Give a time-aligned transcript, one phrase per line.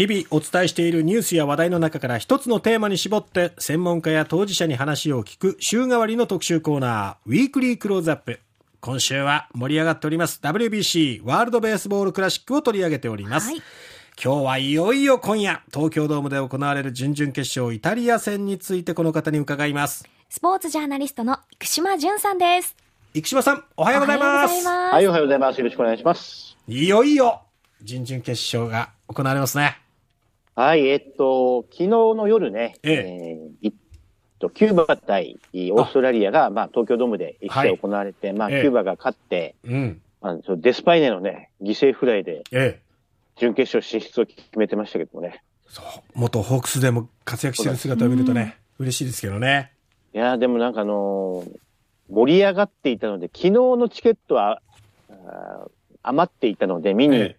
[0.00, 8.40] 日々お伝えしているニュースや話題の中から一つのテーマに絞って専門家や当事者に話を聞く週替わりの特集コーナーウィークリークローズアップ。
[8.80, 13.62] 今週は盛り上がっております WBC ワールドベースボールクラシックを取り上げております、はい、
[14.24, 20.08] 今日はいよいよ今夜東京ドームで行われる準々決勝イタリア戦についてこの方に伺います。
[20.30, 22.74] スポーツジャーナリストの生島淳さんです。
[23.12, 24.66] 生島さんおはようございます。
[24.66, 25.58] はいおはようございます。
[25.58, 26.56] よろしくお願いします。
[26.68, 27.42] いよいよ
[27.82, 29.79] 準々決勝が行われますね。
[30.60, 33.72] はい、えっと、昨日の夜ね、えええー、
[34.38, 40.02] と、キューバ対オーストラリアが、まあ、東京ドームで一試合行われて、はい、まあ、キューバが勝って、ええ、うん。
[40.20, 42.82] まあ、デスパイネのね、犠牲フライで、ええ。
[43.36, 45.42] 準決勝進出を決めてましたけどもね。
[45.66, 45.84] そう。
[46.12, 49.72] 元ホークスでも活躍してる姿を見るとね、嬉しいですけどね。
[50.12, 51.58] いやでもなんかあのー、
[52.10, 54.60] 盛り上がっていたので、昨日のチケットは、
[56.02, 57.34] 余っていたので、見に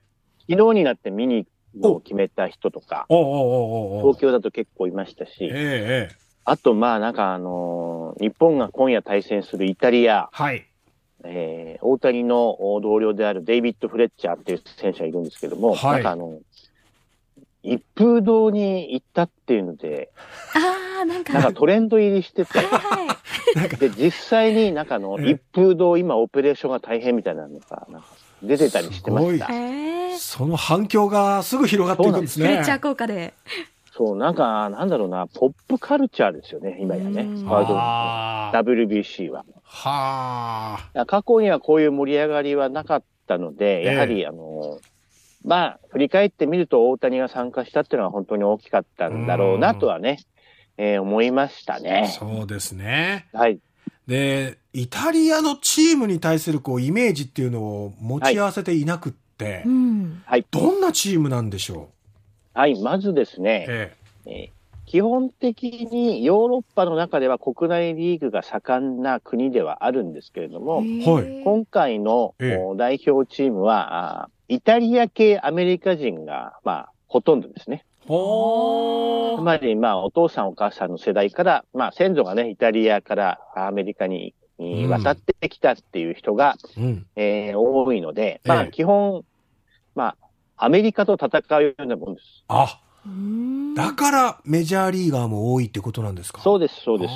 [0.49, 1.45] 昨日になって見に
[1.81, 10.65] を決めた人とか、東京だと結構いましたし、ええ、あと、まあ、なんかあのー、日本が今夜対戦するイタリア、はい。
[11.23, 16.39] えー、大谷の同僚であるデイビッド・フレッチャーっていう選手がいるんですけども、はい、なんかあの、
[17.63, 20.09] 一風堂に行ったっていうので、
[20.55, 23.17] ああ、なんか、なんかトレンド入りしてて、は
[23.65, 28.07] い、で、実際になんかあの、一風堂、今オペレーションが大変みたいなのが、なんか
[28.43, 29.47] 出てたりしてました。
[30.19, 32.47] その反響がすぐ広がっていくんですね。
[32.47, 33.33] フレッチャー効果で。
[33.93, 37.23] そう、なんか、なんだろうな、ポップカルチャーですよね、今やね。
[37.45, 39.45] ワールド WBC は。
[39.63, 41.05] はあ。
[41.05, 44.79] 過去にはこういう盛り上がりはなかったので、やはり、えー、あの、
[45.43, 50.19] まあ、振り返ってみると大谷が参加したっていうのは本当に大きかったんだろうなとはね、
[50.77, 52.15] えー、思いましたね。
[52.17, 53.27] そうですね。
[53.33, 53.59] はい。
[54.07, 59.65] で、イタリアのチームに対するこうイメージっていうのを持ち合わせていなくって、
[60.25, 61.89] はい、どんなチームなんでしょ
[62.55, 62.59] う？
[62.59, 63.93] はい、まずですね、え
[64.25, 64.31] え。
[64.31, 70.83] えー、基本的にヨーロッパの中では国内リーグが盛んな国ではあるんですけれども、は
[71.21, 72.35] い、今回の
[72.77, 77.83] 代表チームは、イタリア系アメリカ人が、まあ、ほとんどですね。
[78.05, 84.33] つまり、まあ、お父さんお母さんの世代から、まあ、先祖がね、イタリアからアメリカに
[84.87, 89.23] 渡ってきたっていう人が、うん、えー、多いので、まあ、基本、
[89.95, 90.15] ま
[90.57, 92.43] あ、アメリカと戦うようなもんです。
[92.47, 92.79] あ、
[93.75, 96.41] だからメジャーリーガーも多いってことなんですか？
[96.41, 97.13] そうです、そうです。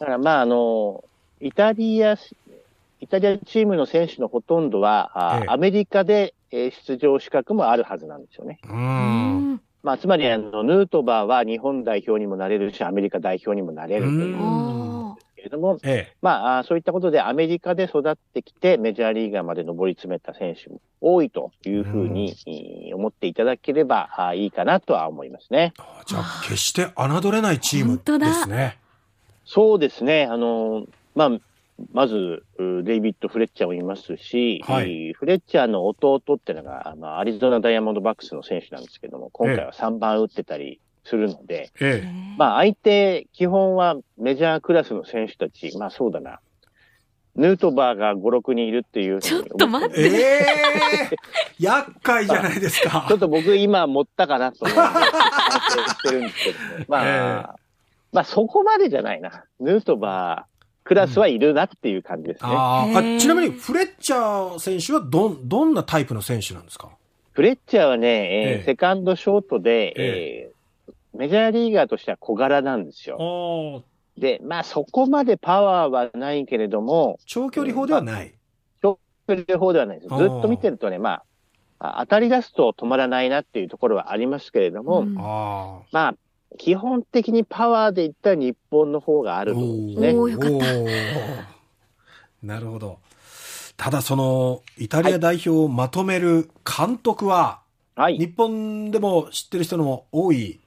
[0.00, 1.04] だからまあ、あの、
[1.40, 2.16] イタリア、
[3.00, 8.58] イタリアチームの選手のほとんどは、ええ、アメリカで出場資格もあるはずなんですよね。
[8.68, 9.60] うん。
[9.84, 14.36] まあ、つまり、あの、ヌートバーは日本代表にもなれるし、アメリカ代表にもなれるという
[15.38, 22.34] けれども、ええ、まあ、そういったことでアメリカで育ってきて、メジャーリーガーまで上り詰めた選手も多いというふうに
[22.92, 25.72] 思っていただければいいかなとは思いますね。
[26.06, 28.78] じゃあ、決して侮れないチームですね。
[29.44, 30.24] そうですね。
[30.24, 31.30] あの、まあ、
[31.92, 46.40] まず、デイビッド・フレッチャーもいますし、はい、フレッチャーの弟っていうのが、まあ、アリゾナ・ダイヤモンドバックスの選手なんですけども、今回は3番打ってたりするので、ええ、まあ、相手、基本はメジャークラスの選手たち、まあそうだな、
[47.34, 50.00] ヌートバーが5、6人いるっていうちょっと待って。
[50.00, 53.06] ええー、厄介じゃないですか。
[53.08, 54.80] ちょっと僕今持ったかなと思って
[55.90, 56.84] してるんですけどね。
[56.88, 57.48] まあ、えー、
[58.12, 59.44] まあそこまでじゃないな。
[59.60, 62.50] ヌートバー、クラスはいるなっていう感じですね。
[62.52, 62.86] あ
[63.20, 66.90] ちなみにフレッチャー選手はど、どんなタイプの選手なんですか？
[67.32, 70.57] フレッチャーはね、えー、えセカンドショートで、ええー、
[71.18, 73.82] メジャーリーガーとしては小柄なんですよ。
[74.16, 77.18] で、まあそこまでパワーはないけれども。
[77.26, 78.34] 長距離砲ではない、
[78.80, 80.16] 長距離砲ではないです。
[80.16, 81.22] ずっと見てるとね、ま
[81.80, 86.14] あ、当たり出すと止まらないなっていうところはありますけれども、うん、まあ、
[86.56, 90.14] 基本的にパワーでいったら日本の方があると思うんですね。
[90.14, 90.66] およかった。
[92.42, 92.98] なるほど。
[93.76, 97.60] ただその、イタリア代表をまとめる監督は、
[97.96, 100.60] はい、日本でも知ってる人の多い。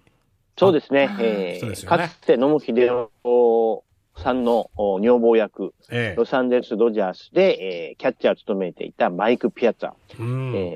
[0.61, 1.09] そうですね。
[1.19, 3.81] えー、ね、かつて野茂英雄
[4.17, 9.93] さんの女房役、ええ、ロサンゼルス・ドジャースで、えー、キャッチャーを務めていたマイク・ピアッツァ。
[10.19, 10.23] え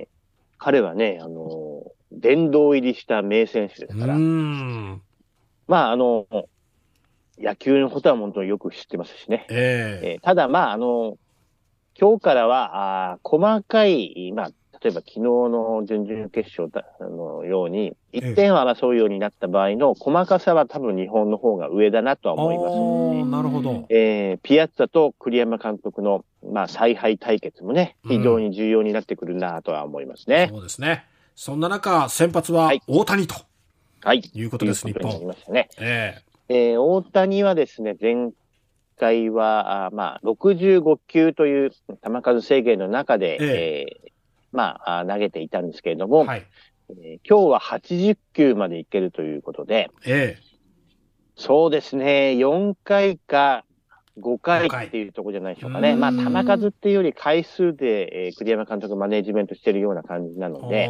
[0.04, 0.08] ー、
[0.58, 4.16] 彼はね、あのー殿堂入りした名選手ですから。
[5.68, 6.28] まあ、あの、
[7.38, 9.46] 野球のことは本当によく知ってますしね。
[9.50, 11.18] えー、えー、ただ、まあ、あの、
[12.00, 14.52] 今日からは、あ細かい、まあ、
[14.86, 16.70] 例えば昨日の準々決勝
[17.10, 23.32] のように、1点を争うようになった場合の細かさは多分日本の方が上だなとは思います、ね。
[23.32, 23.88] なるほど。
[23.90, 26.24] えー、ピアッツァと栗山監督の、
[26.54, 30.50] まあ、采配対決もね、非常に重要になってくるなとは思いますね。
[30.52, 31.06] そうですね。
[31.36, 33.34] そんな中、先発ははい大谷と
[34.02, 34.22] はい。
[34.36, 35.28] いうことです、日ということになり本。
[35.30, 35.70] ましたね。
[35.80, 38.30] ええー大谷はですね、前
[39.00, 44.05] 回は、あーまあ、65球という球数制限の中で、ええー
[44.56, 46.46] まあ、投げていたんですけれどえも、はい。
[46.90, 50.38] えー今日は80球までいけるということで、え
[51.36, 53.66] そうですね、4回か
[54.20, 55.92] 5回5回っていうところじゃないでしょうかね。
[55.92, 60.88] うんまあ、球数っていうより回数で、えー栗山監督マネージメントしてるような感じなえので、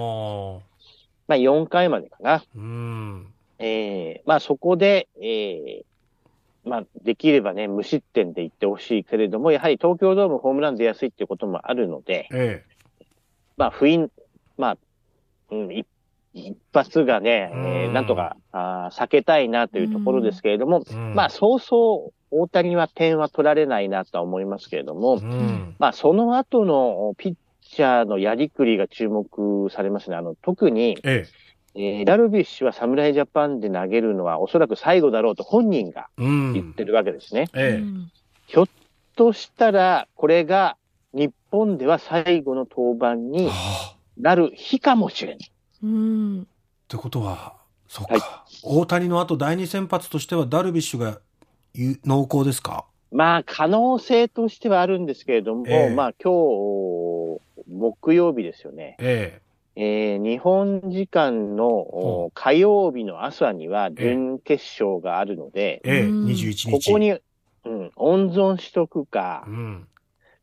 [1.28, 2.44] まあ、4回までかな。
[2.56, 3.28] うん。
[3.60, 5.84] えーまあそこで、えー
[6.68, 12.64] まあできればね、無失点でいってほしいけれども、やはり東京ドームホームラン出やすいっていうこともあるので、え
[13.58, 14.10] まあ不意、
[14.58, 14.78] まあ、
[15.52, 15.86] うん、一
[16.34, 25.76] 一発がね、えうんーなんとかあー避けたいなというところですけれども、えうんまあそうそう大谷は点は取られないなとは思いますけれども、うん。
[25.80, 30.18] まあその後のピッチャーのやりくりが注目されますね。
[30.18, 31.26] あの、特に、え
[31.76, 31.78] え。
[31.78, 36.54] えーダルビッシュは侍ジャパンで投げるのはおそらく最後だろうと本人がうん。
[36.54, 37.48] 言ってるわけですね。
[37.54, 37.82] ええ。
[37.82, 38.12] うん
[38.48, 38.68] ひょっ
[39.16, 40.76] としたら、これが
[41.16, 45.52] 日本では最後の登板にはあなる日かもしれない。
[45.84, 46.42] うん。
[46.42, 46.46] っ
[46.88, 47.56] てことは、
[47.88, 48.22] そっか、はい
[48.64, 51.20] 大谷の後第二先発としてはダルビッシュが
[51.74, 52.86] ゆ濃厚ですか？
[53.12, 57.40] まあ、可能性としてはあるんですけれども、ええまあ今日、
[57.70, 58.96] 木曜日ですよね。
[59.00, 59.40] え
[59.76, 65.98] えー日本時間のお火曜日の朝には準決勝があるので、え。
[65.98, 66.02] ええ。
[66.04, 66.72] うん21日。
[66.72, 67.18] ここに、う
[67.70, 69.88] ん、温存しとくかう、ん。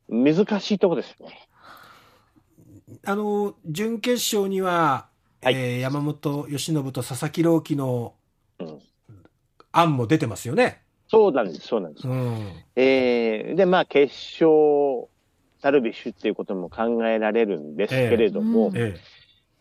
[0.09, 1.47] 難しいとこですよね。
[3.05, 5.07] あの、準決勝には、
[5.41, 8.13] はいえー山本由伸と佐々木朗希の
[8.59, 8.79] うん
[9.73, 10.81] 案も出てますよね。
[11.07, 12.07] そうなんです、そうなんです。
[12.07, 12.63] うん。
[12.75, 15.07] えーで、まあ、決勝、
[15.61, 18.99] ダルビッシュっていうことも考えられるんですけれども、え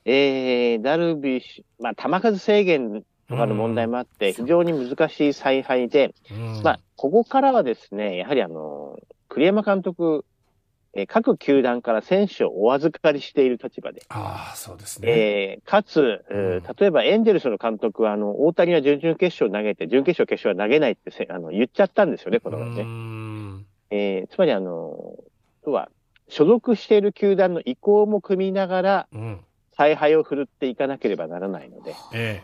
[0.05, 6.35] ええーダルビッシュ、まあ、球数制限とかの問題もあって、非常に難しい采配で、え。
[6.35, 8.99] うんまあ、ここからはですね、やはりあの、
[9.29, 10.25] 栗山監督、
[10.95, 15.09] えー各球団から選手をお預かりしている立場で、ああ、そうですね。
[15.11, 16.25] えーかつ、
[16.79, 22.83] 例えばエンジェルスの監督は、あの、大谷は準々決勝投げて、準決勝決勝は投げないってせあの言っちゃったんですよね、この前ね。
[22.83, 25.17] うんえーつまりあの、
[25.65, 25.91] とは、
[26.29, 29.41] 所属している球団の意向も組みながら、うん。
[29.75, 32.43] 采配を振るっていかなければならないので、え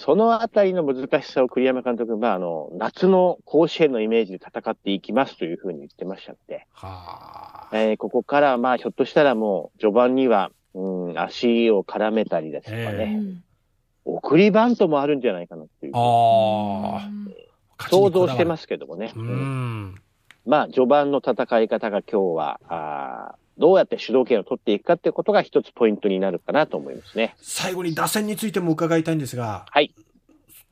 [0.00, 6.66] そのあたりの難しさを栗山監督は、あの、夏の甲子園のイメージで戦っていきますというふうに言ってましたので、え。
[6.72, 7.76] はあ。
[7.76, 13.44] えーここから、まあ、ひょっとしたらもう、序盤には、うん、足を絡めたりですとかえね、うん
[14.06, 17.06] 送りバントもあるんじゃないかなっていう、あ
[17.78, 17.88] あ。。
[17.90, 19.12] 想像してますすけどもね。
[19.14, 19.94] ううんん。
[20.46, 27.36] まあ、序盤の戦い方が今日は、あーどうやって主導権を取っていくかってことが一つポイントになるかなと思いますね。
[27.40, 29.66] 最後に打線についても伺いたいんですが。
[29.70, 29.94] はい。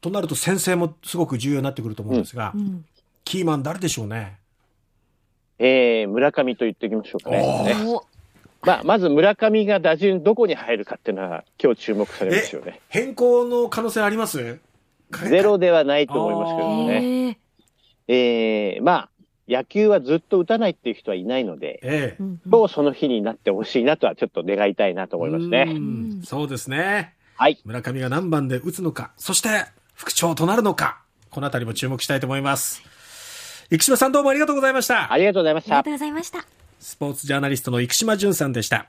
[0.00, 2.84] となると先生もすごく重要になってくると思うんですが、うん
[3.24, 4.38] キーマン誰でしょうね？
[5.58, 7.74] えー、村上と言っておきましょうかね。
[8.62, 12.80] まあ、まず村上が打順どこに入るかっていうのは今日注目されますよね。
[12.88, 14.60] 変更の可能性あります？
[15.28, 17.38] ゼロではないと思いますけどもね。
[18.08, 19.10] えええー、まあ、
[19.48, 22.22] 野球はずっと打たないっていう人はいないので、ええ。
[22.68, 25.64] その日になってほしいなとはちょっと願いたいなと思いますうね。
[25.64, 27.14] んそうですね。
[27.36, 27.58] はい。
[27.64, 29.48] 村上が何番で打つのか、そして
[29.94, 32.82] 副長となるのか、このあたりも注目したいと思います。
[33.70, 35.16] 生島さんどうもありがとうございましたあ。
[35.18, 35.92] りがとうございましたありがとう。
[35.94, 36.46] ございました。
[36.80, 38.86] スポーツジャーナリストの生島淳さんでした。